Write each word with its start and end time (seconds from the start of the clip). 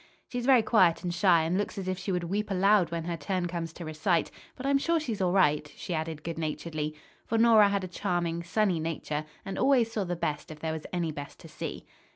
"She's 0.29 0.47
very 0.47 0.63
quiet 0.63 1.03
and 1.03 1.13
shy 1.13 1.43
and 1.43 1.59
looks 1.59 1.77
as 1.77 1.87
if 1.87 1.95
she 1.99 2.11
would 2.11 2.23
weep 2.23 2.49
aloud 2.49 2.89
when 2.89 3.03
her 3.03 3.15
turn 3.15 3.47
comes 3.47 3.71
to 3.73 3.85
recite, 3.85 4.31
but 4.55 4.65
I'm 4.65 4.79
sure 4.79 4.99
she's 4.99 5.21
all 5.21 5.31
right," 5.31 5.71
she 5.77 5.93
added 5.93 6.23
good 6.23 6.39
naturedly. 6.39 6.95
For 7.27 7.37
Nora 7.37 7.69
had 7.69 7.83
a 7.83 7.87
charming, 7.87 8.41
sunny 8.41 8.79
nature, 8.79 9.25
and 9.45 9.59
always 9.59 9.91
saw 9.91 10.03
the 10.03 10.15
best 10.15 10.49
if 10.49 10.59
there 10.59 10.73
was 10.73 10.87
any 10.91 11.11
best 11.11 11.37
to 11.41 11.47
see. 11.47 11.85